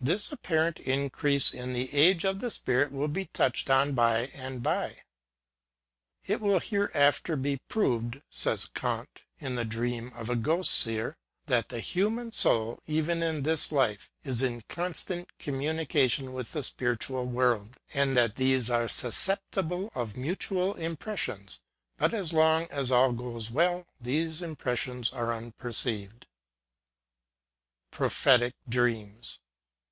[0.00, 4.62] This apparent increase in the age of the spirit will be touched on by and
[4.62, 4.88] by.
[4.90, 4.96] ^'
[6.26, 11.46] It will hereafter be proved/' says Kant, in the dream of a ghost seer, '^
[11.46, 16.62] that the human soul, even in this life, is in con stant communication with the
[16.62, 21.60] spiritual world, and that these are susceptible of mutual impressions;
[21.96, 26.26] but, as long as all goes well, these impressions are unperceived!"
[27.90, 29.38] PROPHETIC DREAMS.